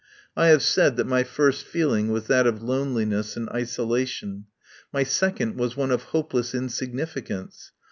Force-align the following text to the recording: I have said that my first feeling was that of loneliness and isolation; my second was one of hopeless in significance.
I 0.35 0.47
have 0.47 0.63
said 0.63 0.95
that 0.97 1.05
my 1.05 1.23
first 1.23 1.63
feeling 1.63 2.09
was 2.09 2.25
that 2.25 2.47
of 2.47 2.63
loneliness 2.63 3.37
and 3.37 3.47
isolation; 3.49 4.45
my 4.91 5.03
second 5.03 5.57
was 5.57 5.77
one 5.77 5.91
of 5.91 6.05
hopeless 6.05 6.55
in 6.55 6.69
significance. 6.69 7.71